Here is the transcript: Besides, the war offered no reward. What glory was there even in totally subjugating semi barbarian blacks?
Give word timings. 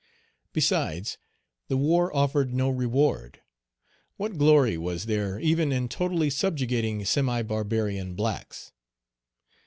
Besides, 0.51 1.19
the 1.67 1.77
war 1.77 2.11
offered 2.15 2.55
no 2.55 2.69
reward. 2.71 3.41
What 4.17 4.39
glory 4.39 4.75
was 4.75 5.05
there 5.05 5.39
even 5.39 5.71
in 5.71 5.87
totally 5.89 6.31
subjugating 6.31 7.05
semi 7.05 7.43
barbarian 7.43 8.15
blacks? 8.15 8.71